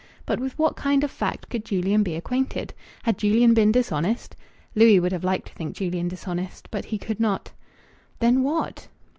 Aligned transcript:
But 0.25 0.39
with 0.39 0.57
what 0.57 0.75
kind 0.75 1.03
of 1.03 1.11
fact 1.11 1.47
could 1.49 1.63
Julian 1.63 2.01
be 2.01 2.15
acquainted?... 2.15 2.73
Had 3.03 3.19
Julian 3.19 3.53
been 3.53 3.71
dishonest? 3.71 4.35
Louis 4.73 4.99
would 4.99 5.11
have 5.11 5.23
liked 5.23 5.49
to 5.49 5.53
think 5.53 5.75
Julian 5.75 6.07
dishonest, 6.07 6.71
but 6.71 6.85
he 6.85 6.97
could 6.97 7.19
not. 7.19 7.51
Then 8.17 8.41
what 8.41 8.87